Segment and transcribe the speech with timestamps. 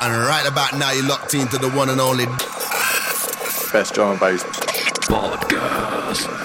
[0.00, 2.26] And right about now, you're locked into the one and only
[3.72, 4.44] best drum and bass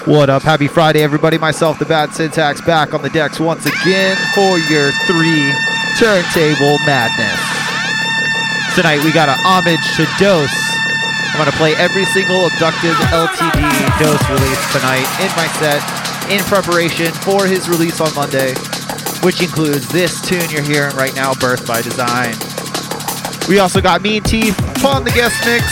[0.06, 0.42] What up?
[0.42, 1.38] Happy Friday, everybody.
[1.38, 5.54] Myself, the Bad Syntax, back on the decks once again for your three
[6.02, 7.38] turntable madness.
[8.74, 10.50] Tonight, we got a homage to Dose.
[11.30, 13.62] I'm going to play every single Abducted LTD
[14.02, 15.78] Dose release tonight in my set
[16.28, 18.54] in preparation for his release on Monday,
[19.22, 22.34] which includes this tune you're hearing right now, Birth by Design.
[23.48, 25.64] We also got Mean Teeth on the guest mix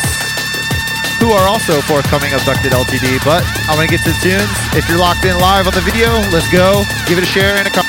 [1.23, 3.25] who are also forthcoming Abducted LTD.
[3.25, 4.51] But I'm going to get to the tunes.
[4.75, 6.83] If you're locked in live on the video, let's go.
[7.07, 7.82] Give it a share and a comment.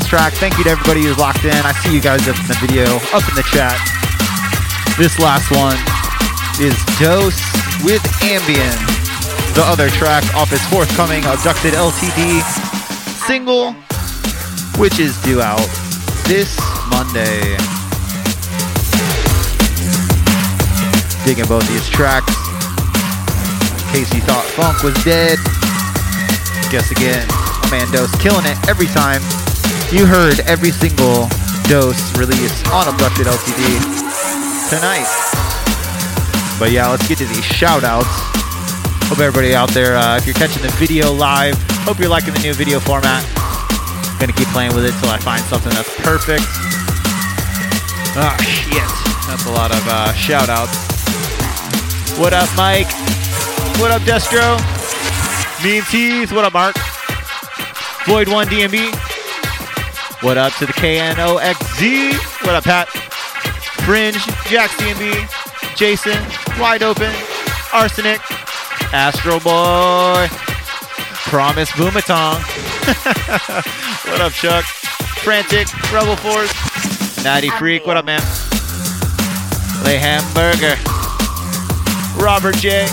[0.00, 0.32] Last track.
[0.34, 1.52] Thank you to everybody who's locked in.
[1.52, 3.76] I see you guys up in the video, up in the chat.
[4.96, 5.76] This last one
[6.60, 7.40] is Dose
[7.84, 8.76] with Ambien,
[9.54, 12.40] the other track off his forthcoming Abducted LTD
[13.26, 13.72] single,
[14.80, 15.68] which is due out
[16.24, 16.56] this
[16.88, 17.56] Monday.
[21.24, 22.32] Digging both these tracks.
[23.84, 25.38] In case you thought funk was dead,
[26.70, 27.26] guess again,
[27.64, 29.20] my man Dose killing it every time.
[29.92, 31.26] You heard every single
[31.66, 33.58] Dose release on Abducted LTD
[34.70, 35.10] tonight.
[36.60, 38.06] But yeah, let's get to these shout outs.
[39.10, 42.38] Hope everybody out there, uh, if you're catching the video live, hope you're liking the
[42.38, 43.26] new video format.
[43.36, 46.46] I'm Gonna keep playing with it till I find something that's perfect.
[48.14, 48.86] Oh shit,
[49.26, 50.78] that's a lot of uh, shout outs.
[52.16, 52.86] What up, Mike?
[53.80, 54.54] What up, Destro?
[55.64, 56.30] Mean Teeth.
[56.30, 56.76] What up, Mark?
[58.06, 59.19] Void One DMB.
[60.22, 62.44] What up to the KNOXZ?
[62.44, 62.88] What up, Pat?
[63.86, 64.16] Fringe,
[64.50, 66.22] Jax DMB, Jason,
[66.60, 67.10] Wide Open,
[67.72, 68.20] Arsenic,
[68.92, 70.28] Astro Boy,
[71.30, 72.36] Promise Boomatong.
[74.10, 74.66] what up, Chuck?
[75.24, 77.86] Frantic, Rebel Force, Natty Freak.
[77.86, 78.20] What up, man?
[79.86, 80.76] Lay Hamburger.
[82.22, 82.86] Robert J.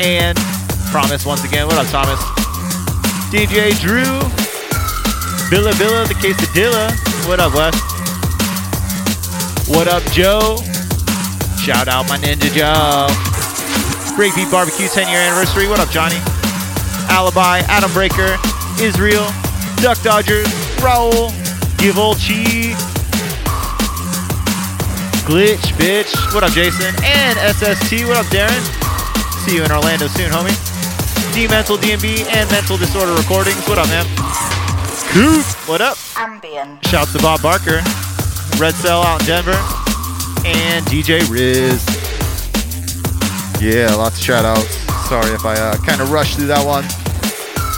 [0.00, 0.36] And
[0.90, 1.68] Promise once again.
[1.68, 2.18] What up, Thomas?
[3.30, 4.41] DJ Drew.
[5.52, 6.88] Billa Billa, the quesadilla.
[7.28, 7.76] What up, Wes?
[9.68, 10.56] What up, Joe?
[11.60, 13.12] Shout out my Ninja Joe.
[14.16, 15.68] Breakbeat Barbecue 10 year anniversary.
[15.68, 16.16] What up, Johnny?
[17.12, 18.38] Alibi, Adam Breaker,
[18.80, 19.28] Israel,
[19.84, 20.48] Duck Dodgers,
[20.80, 21.28] Raul,
[21.76, 22.72] Givolchi,
[25.28, 26.16] Glitch, bitch.
[26.32, 26.94] What up, Jason?
[27.04, 28.08] And SST.
[28.08, 28.64] What up, Darren?
[29.44, 30.56] See you in Orlando soon, homie.
[31.34, 33.68] D Mental DMB and Mental Disorder Recordings.
[33.68, 34.31] What up, man?
[35.12, 35.44] Coop.
[35.68, 35.98] What up?
[36.16, 36.82] Ambien.
[36.86, 37.84] Shouts to Bob Barker,
[38.56, 39.52] Red Cell out in Denver,
[40.48, 41.84] and DJ Riz.
[43.60, 44.72] Yeah, lots of shout outs.
[45.10, 46.84] Sorry if I uh, kind of rushed through that one.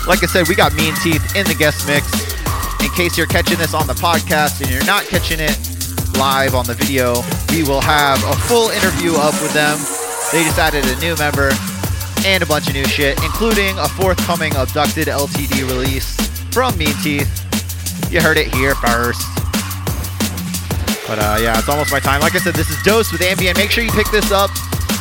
[0.06, 2.06] Like I said, we got Mean Teeth in the guest mix.
[2.78, 5.58] In case you're catching this on the podcast and you're not catching it
[6.16, 7.18] live on the video,
[7.50, 9.74] we will have a full interview up with them.
[10.30, 11.50] They just added a new member
[12.24, 16.14] and a bunch of new shit, including a forthcoming Abducted LTD release
[16.54, 17.28] from Mean Teeth.
[18.12, 19.26] You heard it here first.
[21.08, 22.20] But uh, yeah, it's almost my time.
[22.20, 23.58] Like I said, this is Dose with Ambient.
[23.58, 24.50] Make sure you pick this up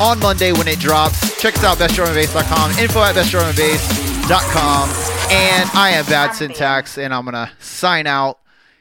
[0.01, 1.39] on Monday when it drops.
[1.39, 4.89] Check us out, bestdrumandbass.com, info at bestdrumandbass.com.
[5.31, 8.39] And I am Bad Syntax, and I'm going to sign out.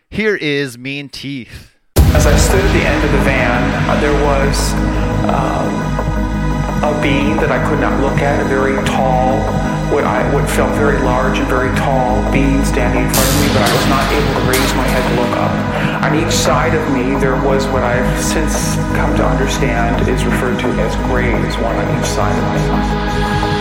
[0.08, 1.76] Here is Mean Teeth.
[1.96, 4.72] As I stood at the end of the van, uh, there was
[5.28, 9.61] um, a being that I could not look at, a very tall,
[9.92, 13.48] what I what felt very large and very tall being standing in front of me,
[13.52, 15.52] but I was not able to raise my head to look up.
[16.04, 20.58] On each side of me, there was what I've since come to understand is referred
[20.60, 23.51] to as greys, one on each side of me.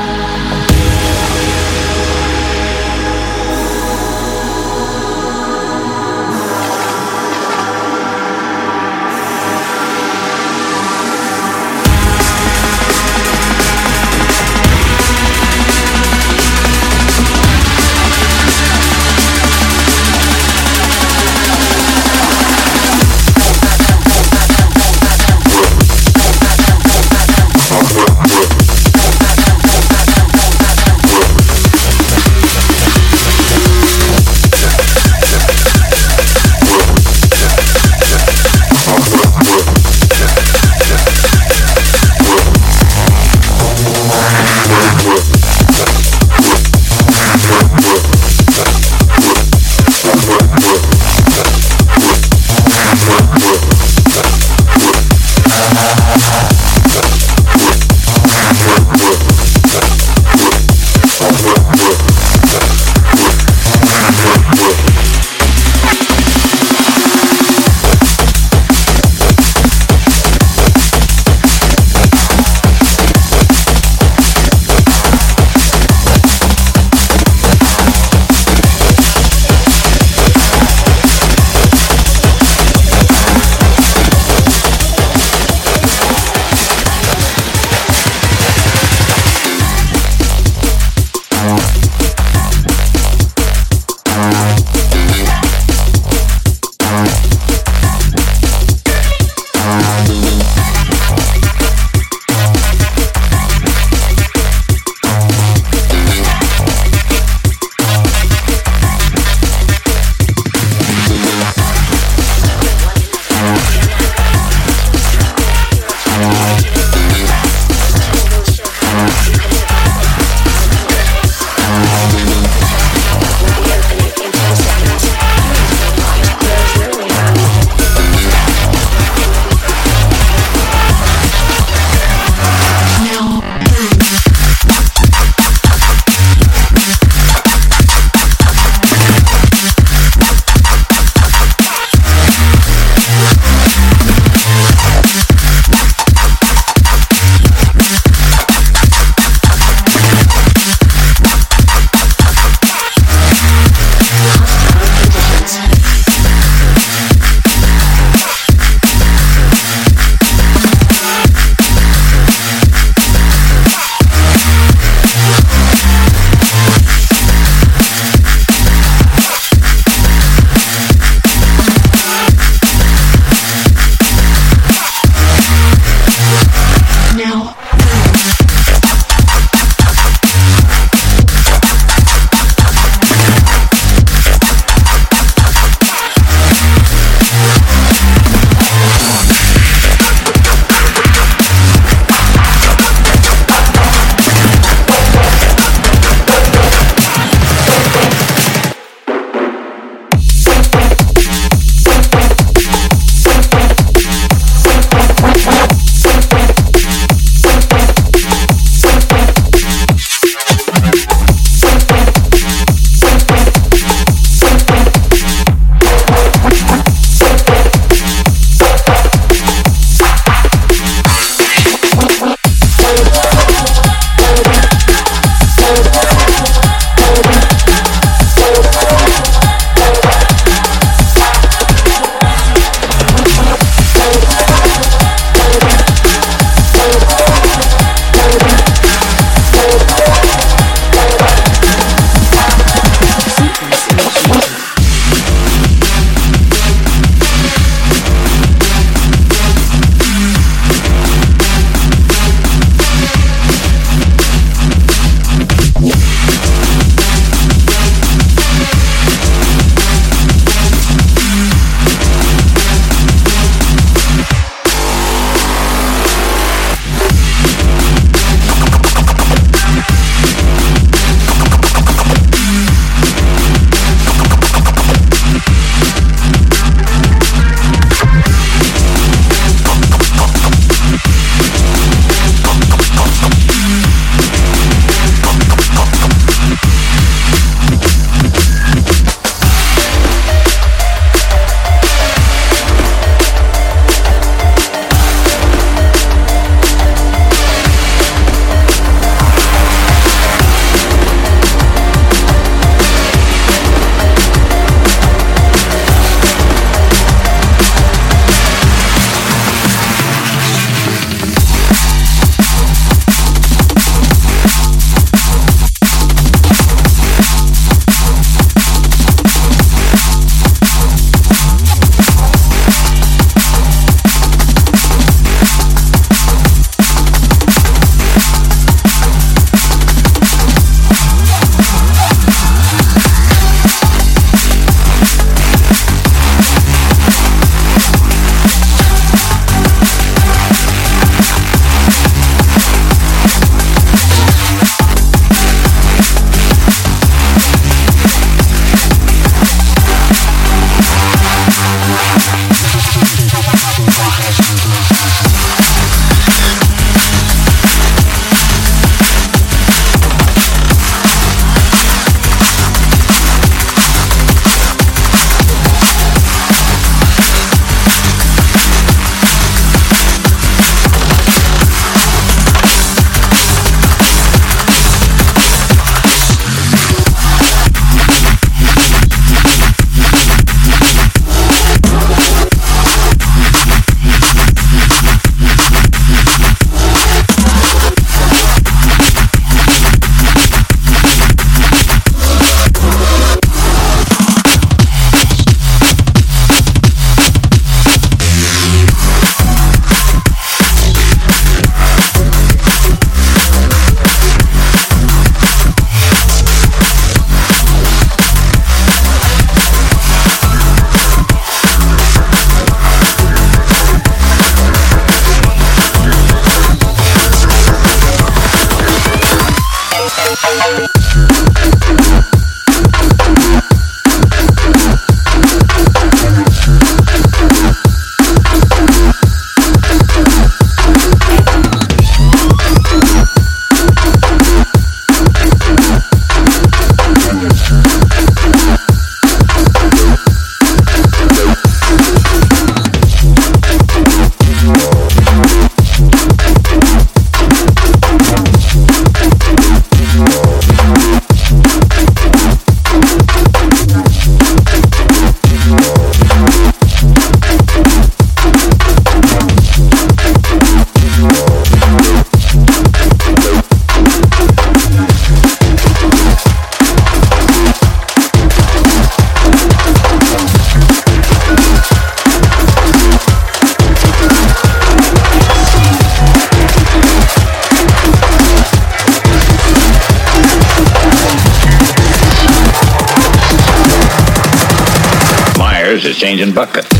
[486.22, 486.84] Changing bucket.
[486.84, 486.91] Bucket.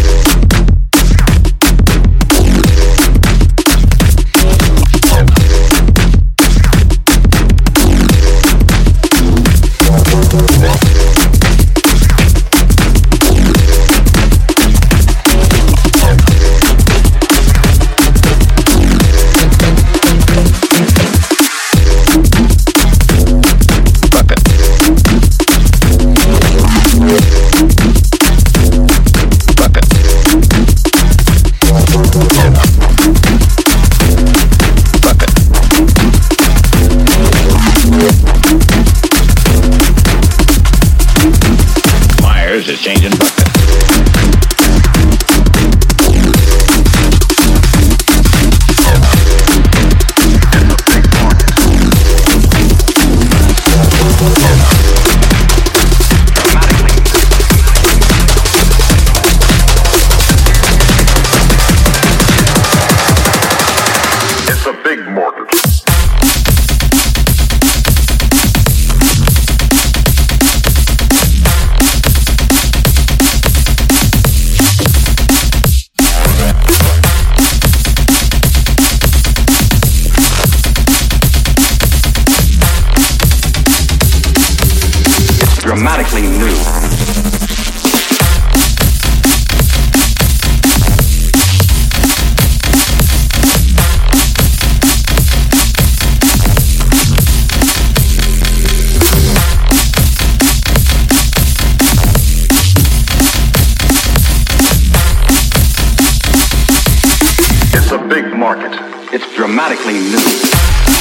[108.62, 109.14] Market.
[109.14, 111.01] It's dramatically new.